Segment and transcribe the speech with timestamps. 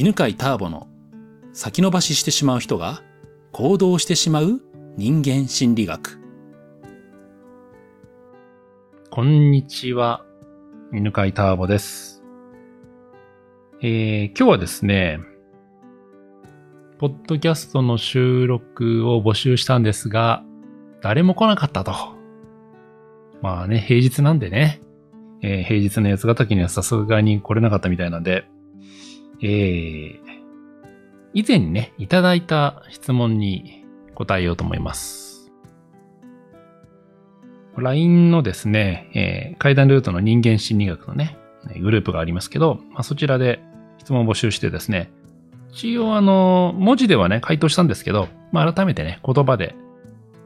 [0.00, 0.86] 犬飼ターボの
[1.52, 3.02] 先延ばししてしまう人が
[3.50, 4.60] 行動してしまう
[4.96, 6.20] 人間心理学。
[9.10, 10.24] こんにちは。
[10.92, 12.22] 犬飼ターボです。
[13.82, 15.18] えー、今日はですね、
[17.00, 20.44] ポッドキャストの収録を募集したんですが、
[21.02, 21.92] 誰も来なかったと。
[23.42, 24.80] まあね、平日なんでね、
[25.42, 28.44] えー、平日の八ヶ岳にはさすがに来れなかったみたいなんで、
[29.42, 30.18] えー、
[31.34, 35.50] 以前にね、いただいた質問に答えようと思います。
[37.76, 41.38] LINE のですね、えー、階段ルートの人間心理学のね、
[41.80, 43.60] グループがありますけど、まあ、そちらで
[43.98, 45.10] 質問を募集してですね、
[45.70, 49.76] 一応あの、文字ではね、回答したんですけど、まあ、改めてね、言葉で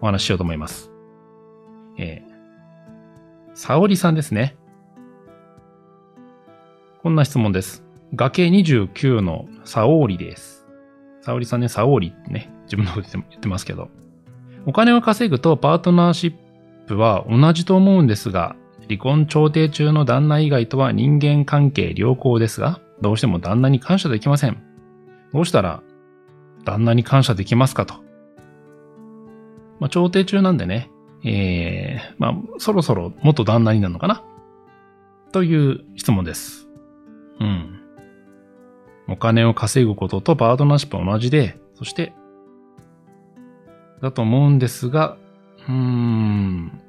[0.00, 0.90] お話ししようと思います。
[1.98, 4.56] えー、沙織さんですね。
[7.02, 7.81] こんな質問です。
[8.14, 10.66] 崖29の沙織です。
[11.22, 13.88] 沙織さんね、沙織ってね、自分のこと言ってますけど。
[14.66, 16.34] お金を稼ぐとパートナーシッ
[16.86, 18.54] プは同じと思うんですが、
[18.88, 24.62] 離婚調停中の旦那以外とは人間関係良好ですが、どうしても旦那に感謝できません。
[25.32, 25.82] どうしたら
[26.64, 27.94] 旦那に感謝できますかと。
[29.80, 30.90] まあ、調停中なんでね、
[31.24, 34.22] えー、まあ、そろそろ元旦那になるのかな？
[35.32, 36.68] という質問です。
[37.40, 37.81] うん。
[39.12, 42.12] お金を稼ぐこととパートナーシップは同じで、そして、
[44.00, 45.16] だと思うんですが、
[45.68, 46.80] うーん。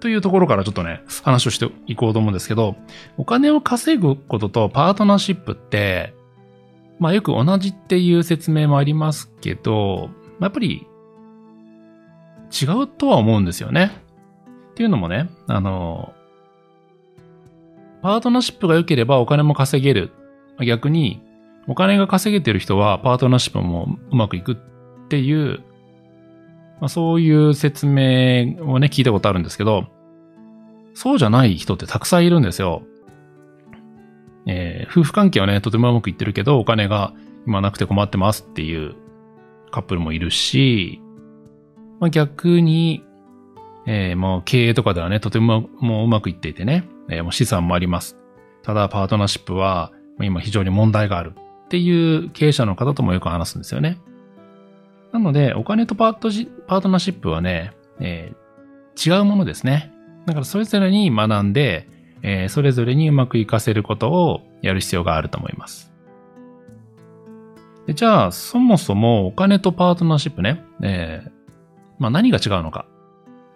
[0.00, 2.76] というところからちょっとね、話をしていこうと思うんですけど、
[3.18, 6.14] お金を稼ぐこととパートナーシップって、
[6.98, 10.86] まあよく同じっていう説明もありますけど、やっぱり
[12.52, 13.92] 違うとは思うんですよね。
[14.72, 16.12] っていうのもね、あの、
[18.02, 20.12] パートナーシップが良ければお金も稼げる。
[20.64, 21.20] 逆に、
[21.68, 24.56] お金が稼げてる人はパートナーシップもうまくいくっ
[25.08, 25.60] ていう、
[26.80, 29.86] まあ、そういう説明をね、聞いたことあるんですけど、
[30.94, 32.82] そうじゃない人ってたくさんいるんですよ。
[34.46, 37.14] えー、夫婦関係はね、とてもうまくいってるけど、お金が
[37.46, 38.94] 今なくて困ってますっていう
[39.70, 41.00] カップルもいるし、
[42.00, 43.04] まあ、逆に、
[43.86, 48.16] えー、もう経営とかではね、とてももううまくいっていてね、えー、もう資産もあります。
[48.62, 49.92] ただ、パートナーシップは、
[50.26, 51.34] 今非常に問題がある
[51.66, 53.98] っていう経営者の方ともよく話すんですよね。
[55.12, 56.30] なので、お金とパート
[56.66, 59.92] パートナーシップはね、えー、違うものですね。
[60.26, 61.88] だからそれぞれに学んで、
[62.22, 65.92] えー、それぞれにうまく活かせることをやる必要があると思います。
[67.86, 71.30] でじゃあ、そもそもお金とパートナーシップね、えー、
[71.98, 72.86] まあ何が違うのか。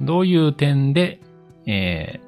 [0.01, 1.21] どういう点で、
[1.67, 2.21] え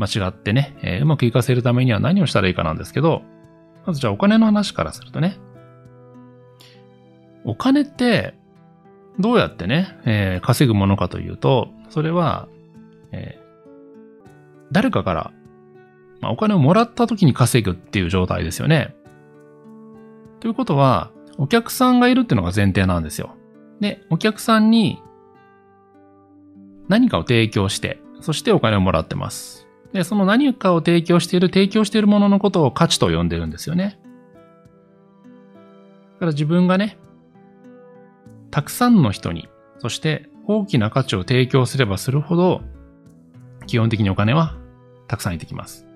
[0.00, 3.22] 間違ってね、え、うまくいかせるためには何をしたらいいかなんですけど、
[3.86, 5.38] まずじゃあお金の話からするとね、
[7.44, 8.34] お金って
[9.18, 12.48] どうやってね、えー、稼ぐものかというと、それは、
[13.12, 14.28] えー、
[14.72, 15.32] 誰かから、
[16.20, 18.94] まあ、お金をもらった時に稼ぐっていう状態ですよね。
[20.40, 23.36] ということは、お客さんがいるっていうのが前提なんですよ。
[23.80, 25.02] で、お客さんに
[26.88, 29.66] 何かを提供して、そしてお金をもらってます。
[29.92, 33.98] で、その何かを提供している、提供しているもののことを価値と呼んでるんですよね。
[36.14, 36.98] だから自分がね、
[38.50, 42.62] たくさんの人に、そして大きな価値を提供すればするほど、
[43.66, 44.56] 基本的にお金は
[45.08, 45.86] たくさん入ってきます。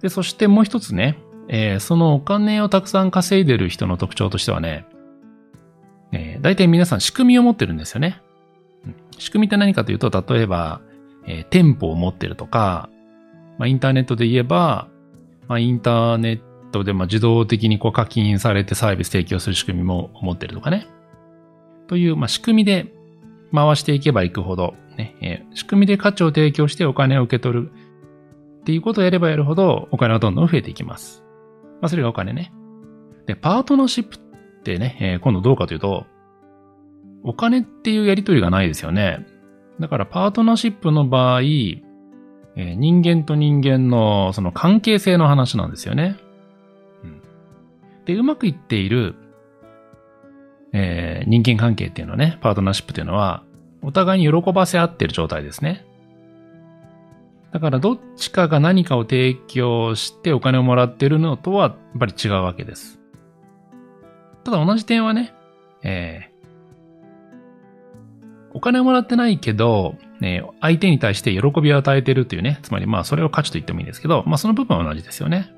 [0.00, 1.18] で、そしてもう一つね、
[1.48, 4.86] えー、そのお金をたくさん稼いでる人の特徴としてはね、
[6.12, 8.20] えー、大体皆さん仕組みを持ってるんですよね。
[9.18, 10.80] 仕組みって何かというと、例えば、
[11.28, 12.88] えー、店舗を持ってるとか、
[13.58, 14.88] まあ、インターネットで言えば、
[15.46, 16.40] まあ、インターネッ
[16.72, 20.88] トでま自動的にこう課金されてサービス提供する仕組みも持ってるとかね。
[21.86, 22.92] という、ま、仕組みで
[23.54, 27.72] 回していけばいくほど、ね、えー、仕組みで価値を提供してお金を受け取る
[28.60, 31.24] っていうことをやればやるほどお金はどんどん増えていきます。
[31.80, 32.52] まあ、それがお金ね。
[33.26, 34.20] で、パートナーシップっ
[34.62, 36.06] てね、えー、今度どうかというと、
[37.24, 39.26] お金っていうやりとりがないですよね。
[39.80, 46.16] だからパートナーシップの場合、えー、人間と人間のその関係性の話なんですよね。
[47.04, 47.22] うん、
[48.04, 49.14] で、うまくいっている、
[50.72, 53.44] えー、人間関係っていうのはね、パートナーシップっていうのは、
[53.82, 55.86] お互いに喜ばせ合ってる状態ですね。
[57.52, 63.00] だからどっちかが何かを提供してお金をもらってるのとはやっぱり違うわけです。
[64.44, 65.32] ただ同じ点はね、
[65.82, 66.30] え
[68.58, 75.48] お金をもらってないけど、ね、相手に対して喜びを与えてるというね、つまりまあそれを価値と言ってもいいんですけど、まあその部分は同じですよね。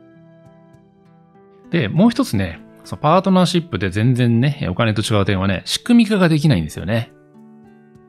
[1.71, 7.11] で、もう一つね、そのパートナーシップで全然ね、お金と違う点はね、仕組み化ができないんですよね。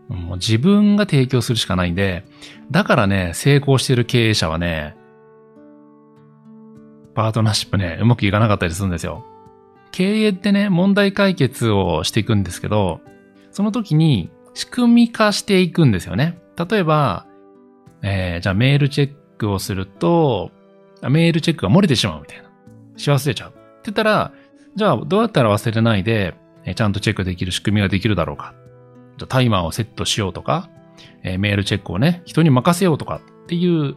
[0.10, 2.26] もう自分が提供するしかないんで、
[2.70, 4.98] だからね、成功してる経営者はね、
[7.16, 9.26] パートナーシップね、うまくいかなかったりするんですよ。
[9.92, 13.00] 経営ってね、問題解決をしていくんですけど、
[13.52, 16.40] その時に仕組み化していくんですよね。
[16.58, 17.26] 例えば、
[18.04, 20.52] えー、じゃあメールチェックをすると、
[21.10, 22.50] メールチェックが漏れてしまうみたいな。
[22.98, 23.50] し忘れちゃう。
[23.50, 24.34] って言ったら、
[24.76, 28.54] じゃあどうやったら忘れないで、えちゃんとチェックできる仕組みができるだろうか。
[29.18, 30.70] じゃあタイマーをセットしようとか、
[31.24, 33.96] えー、メールチェックをね、人に任せようとかっていう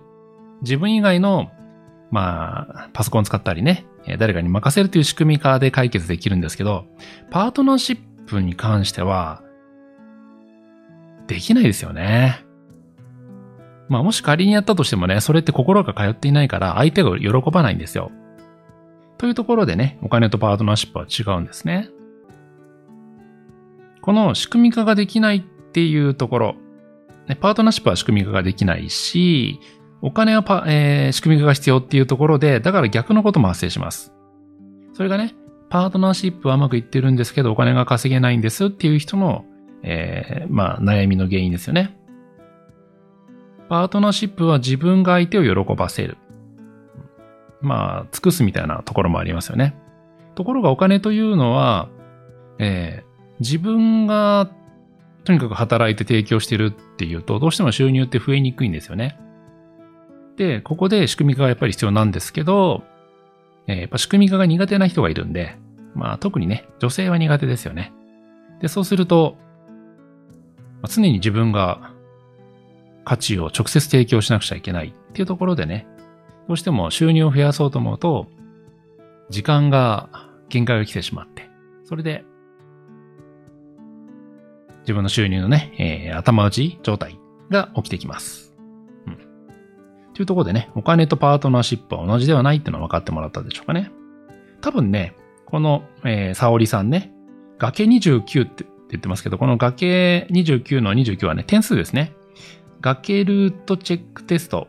[0.62, 1.50] 自分以外の
[2.14, 3.86] まあ、パソコン使ったりね、
[4.18, 6.86] 誰かに任せるという仕組み化で解決できるんですけど、
[7.32, 9.42] パートナーシップに関しては、
[11.26, 12.44] できないですよね。
[13.88, 18.10] まあもし仮にやったとしてもね、それって心が通っていないから相手が喜ばないんですよ。
[19.18, 21.88] というところでね、お金とパートナーシップは違うんですね。
[24.00, 25.42] この仕組み化ができないっ
[25.72, 26.56] ていうところ、
[27.26, 29.60] ねパートナーシップは仕組み化ができないし、
[30.02, 34.12] お金はパ、えー、仕組み化が必要っていうところで、だから逆のことも発生します。
[34.92, 35.34] それがね、
[35.70, 39.46] パートナーシップはうまくいってるんですけど、お金が稼げないんですっていう人の、
[39.86, 41.96] えー、まあ、悩みの原因ですよね。
[43.68, 46.16] パートナーシップは自分が相手を喜ばせる。
[47.60, 49.74] まあ、尽くすみたいなところもありますよね。
[50.34, 51.88] ところがお金というのは、
[52.58, 54.50] えー、自分が
[55.24, 59.18] とにかく働いて提供してるっていうと、どうしても収入って増えにくいんですよね。
[60.36, 62.82] で、ここで仕組み化がやっぱり必要なんですけど、
[63.66, 65.56] えー、やっぱ仕組み化が苦手な人がいるんで、
[65.94, 67.92] まあ特にね、女性は苦手ですよね。
[68.60, 69.36] で、そうすると、
[70.84, 71.94] まあ、常に自分が
[73.06, 75.86] 価値を直接提供しなくちゃいけないっていうところでね、
[76.46, 78.26] どうしても収入を増やそうと思うと、
[79.30, 80.10] 時間が
[80.50, 81.48] 限界が来てしまって、
[81.84, 82.26] それで、
[84.80, 88.54] 自分の収入のね、えー、頭打ち状態が起きてきます。
[89.06, 89.18] うん
[90.12, 93.90] というところでね、お金とパートナーシップは同じではないっていうのは分かってもらったでしょうかね。
[94.60, 95.16] 多分ね、
[95.46, 97.10] この、えー、沙織さんね、
[97.56, 102.14] 崖29ってって言ってますけど、この崖29の29はね、点数ですね。
[102.80, 104.68] 崖ルートチェックテスト。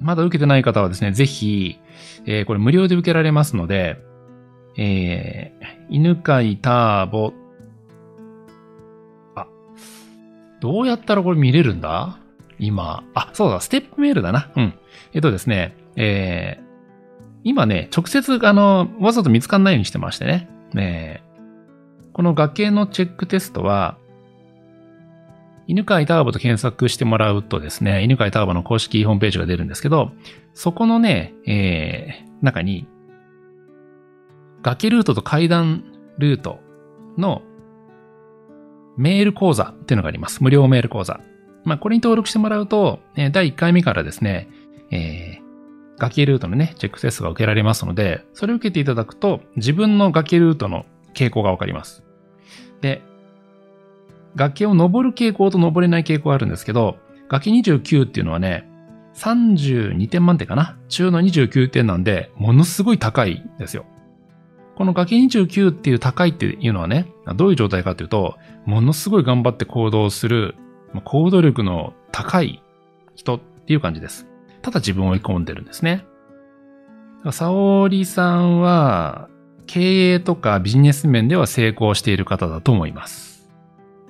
[0.00, 1.78] まだ受けてない方はですね、ぜひ、
[2.26, 3.98] えー、これ無料で受けられますので、
[4.76, 7.32] えー、犬飼ターボ。
[9.34, 9.46] あ、
[10.60, 12.18] どうやったらこれ見れるんだ？
[12.58, 14.50] 今、あ、そうだ、ステップメールだな。
[14.56, 14.74] うん。
[15.12, 16.64] えっとですね、えー、
[17.42, 20.48] 今ね、直接、あの、わざと見つかんないようにしてましてね。
[20.72, 21.22] ね
[22.14, 23.98] この崖のチェックテストは、
[25.66, 30.12] 犬飼ターボと検索してもらうとですね、犬飼ターボの公式ホームページが出るんですけど、
[30.54, 32.86] そこのね、えー、中に、
[34.62, 35.84] 崖ルートと階段
[36.18, 36.60] ルート
[37.18, 37.42] の
[38.96, 40.42] メール講座っていうのがあります。
[40.42, 41.20] 無料メール講座。
[41.64, 44.48] まあ、これに登録してもらうと、第1回目からですね、
[44.92, 52.04] えー、崖ルートのね、チェックテストが受けられますので、それを受けていただくと、自分の崖ルートの傾向がわかります。
[52.80, 53.02] で、
[54.36, 56.96] 崖を登る傾向と登れない傾向があるんですけど、
[57.28, 58.68] 崖29っていうのはね、
[59.14, 60.76] 32点満点かな？
[60.88, 63.86] 中の29点なんで、ものすごい高いんですよ。
[64.74, 70.56] この崖29っていう高いっていうのはね、どういう状態かというと、ものすごい頑張って行動する
[71.04, 72.60] 行動力の高い
[73.14, 74.26] 人っていう感じです。
[74.62, 76.04] ただ自分を追い込んでるんですね。
[77.30, 79.28] 沙織さんは、
[79.66, 83.48] 経営とかビジネス面では成功している方だと思います。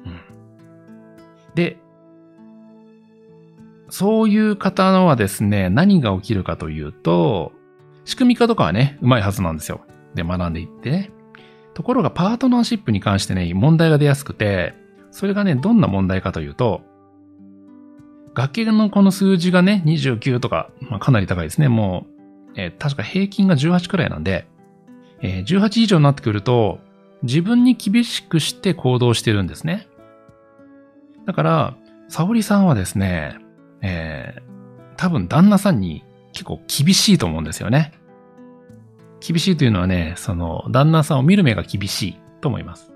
[0.04, 0.20] うん、
[1.54, 1.78] で、
[3.88, 7.52] そういう方のはですね、何が起きるかというと、
[8.04, 9.82] 仕組み化とかはね、うまいはずなんですよ。
[10.14, 11.10] で、学んでいってね。
[11.74, 14.74] ところがパートナーシップに関してね、問題が出やすくて、
[15.10, 16.82] それがね、どんな問題かというと、
[18.34, 21.68] 崖のこの数字がね、29とか、まあ、かなり高いですね。
[21.68, 22.06] も
[22.56, 24.46] う、えー、確か平均が18くらいなんで、
[25.24, 26.80] えー、18以上になってくると、
[27.22, 29.88] 自分に厳しくして行動してるんですね。
[31.24, 31.76] だから、
[32.08, 33.38] 沙織さんはですね、
[33.80, 34.42] えー、
[34.96, 37.94] 多分旦那さんに結構厳しいと思うんですよね。
[39.26, 42.92] 厳しいというのはね、その、旦那さんを見る目が厳しいと思います。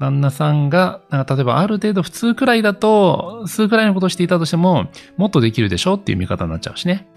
[0.00, 7.08] 旦那さんが、なんか例えばある程度普通くらいだと、数くらいのことをしていたとしても、もっとできるでしょっていう見方になっちゃうしね。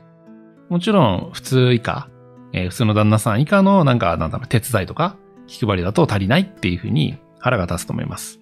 [0.69, 2.07] もちろん、普通以下、
[2.53, 5.17] えー、普通の旦那さん以下の、なんか、なんだろう、手伝いとか、
[5.47, 8.39] 気配りだと足りないっていうふうに腹が立つと思います。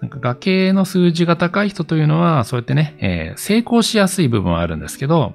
[0.00, 5.34] なんか崖の数字が高い人というのは、そうやってね、えー、成功しやすい部分はあるんですけど、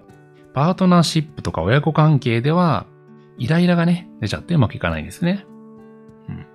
[0.54, 2.86] パートナーシップとか親子関係では、
[3.38, 5.46] イライラがね、出ちゃってうまくいかないんですね。
[6.30, 6.46] うん、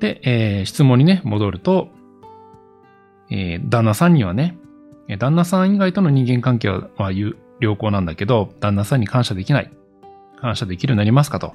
[0.00, 1.88] で、えー、質問にね、戻ると、
[3.30, 4.58] えー、旦那さんにはね、
[5.18, 6.90] 旦那さん以外との人間関係は
[7.60, 9.70] 良好なんだけど、旦那さんに感謝できない。
[10.40, 11.54] 感謝できるようになりますかと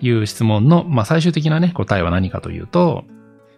[0.00, 3.04] いう質問の、まあ、最終的なね、答えは何かというと、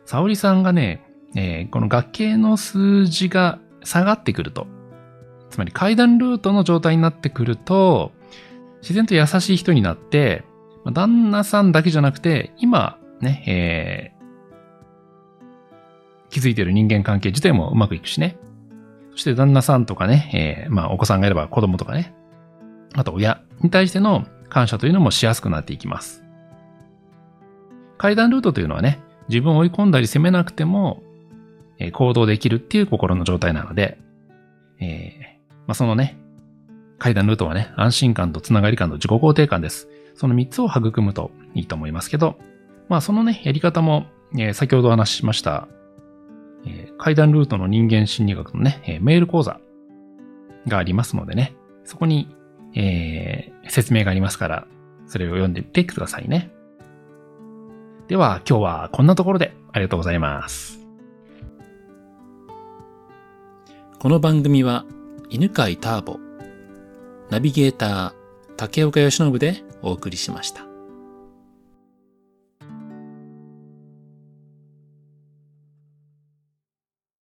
[0.05, 1.03] 沙織さんがね、
[1.35, 4.67] えー、この学系の数字が下がってくると、
[5.51, 8.13] つまり階段ルートの状態になってくると、
[8.83, 10.45] 自然と優しい人になって、
[10.93, 18.39] 旦那さんだけじゃなくて、今、ね、えー、気づいてる人間関係自体もうまくいくしね。
[19.17, 22.15] そして旦那さんとかね、えー、まあお子さんがいれば子供とかね、
[22.95, 26.23] あと親に対しての感謝というのもしやすくなっていきます。
[27.97, 31.03] 階段ルートというのはね、自分を追い込んだり責めなくても、
[31.79, 33.99] えー、行動できるっていう心の状態なので、
[34.81, 36.19] えー、まあ、そのね、
[36.99, 39.89] 階段ルートはね、安心感とつながり感と自己肯定感です。
[40.15, 42.37] その3つを育むといいと思いますけど、
[42.91, 45.69] まあそのね、やり方も、えー、先ほどお話ししました、
[46.67, 49.61] えー、階段ルートの人間心理学のね、えー、メール講座
[50.67, 51.55] がありますのでね、
[51.85, 52.35] そこに、
[52.75, 54.67] えー、説明がありますから、
[55.07, 56.51] それを読んでみてくださいね。
[58.09, 60.81] では今日はこんなところでありがとうございます。
[63.99, 64.85] この番組は
[65.31, 66.19] 犬飼ターボ、
[67.31, 68.13] ナビゲーター
[68.57, 70.76] 竹岡由伸でお送りしました。